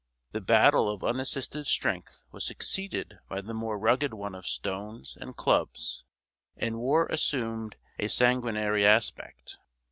[0.31, 5.37] The battle of unassisted strength was succeeded by the more rugged one of stones and
[5.37, 6.03] clubs,
[6.57, 9.59] and war assumed a sanguinary aspect.